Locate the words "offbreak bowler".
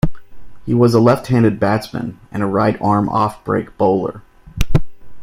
3.07-4.23